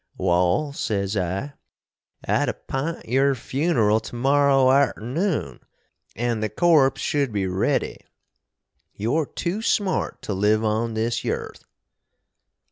"Wall," 0.17 0.73
sez 0.73 1.15
I, 1.15 1.53
"I'd 2.27 2.49
appint 2.49 3.07
your 3.07 3.35
funeral 3.35 3.99
to 3.99 4.15
morrow 4.15 4.67
arternoon, 4.69 5.59
& 6.01 6.15
the 6.41 6.49
korps 6.49 6.97
should 6.99 7.31
be 7.31 7.45
ready. 7.45 7.97
You're 8.95 9.27
too 9.27 9.61
smart 9.61 10.23
to 10.23 10.33
live 10.33 10.63
on 10.65 10.95
this 10.95 11.23
yerth." 11.23 11.65